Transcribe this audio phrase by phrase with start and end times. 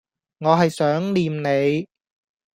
[0.39, 1.87] 我係想念你